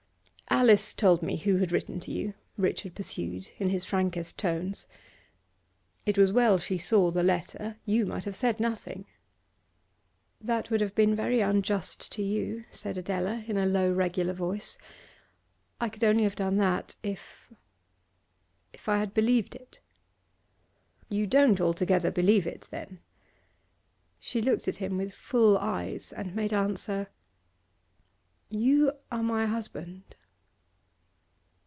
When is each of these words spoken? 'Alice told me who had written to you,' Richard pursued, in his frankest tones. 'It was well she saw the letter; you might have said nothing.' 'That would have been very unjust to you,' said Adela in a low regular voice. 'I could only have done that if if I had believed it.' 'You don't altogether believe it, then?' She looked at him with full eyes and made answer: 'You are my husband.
'Alice 0.53 0.93
told 0.93 1.23
me 1.23 1.37
who 1.37 1.57
had 1.57 1.71
written 1.71 1.99
to 2.01 2.11
you,' 2.11 2.33
Richard 2.57 2.93
pursued, 2.93 3.49
in 3.57 3.69
his 3.69 3.85
frankest 3.85 4.37
tones. 4.37 4.85
'It 6.05 6.17
was 6.17 6.33
well 6.33 6.57
she 6.59 6.77
saw 6.77 7.09
the 7.09 7.23
letter; 7.23 7.77
you 7.85 8.05
might 8.05 8.25
have 8.25 8.35
said 8.35 8.59
nothing.' 8.59 9.05
'That 10.41 10.69
would 10.69 10.81
have 10.81 10.93
been 10.93 11.15
very 11.15 11.39
unjust 11.39 12.11
to 12.11 12.21
you,' 12.21 12.65
said 12.69 12.97
Adela 12.97 13.43
in 13.47 13.57
a 13.57 13.65
low 13.65 13.91
regular 13.91 14.33
voice. 14.33 14.77
'I 15.79 15.87
could 15.89 16.03
only 16.03 16.23
have 16.23 16.35
done 16.35 16.57
that 16.57 16.95
if 17.01 17.51
if 18.73 18.87
I 18.89 18.97
had 18.99 19.13
believed 19.13 19.55
it.' 19.55 19.79
'You 21.09 21.25
don't 21.27 21.61
altogether 21.61 22.11
believe 22.11 22.45
it, 22.45 22.67
then?' 22.69 22.99
She 24.19 24.41
looked 24.41 24.67
at 24.67 24.77
him 24.77 24.97
with 24.97 25.13
full 25.13 25.57
eyes 25.57 26.11
and 26.13 26.35
made 26.35 26.53
answer: 26.53 27.07
'You 28.49 28.91
are 29.11 29.23
my 29.23 29.45
husband. 29.47 30.15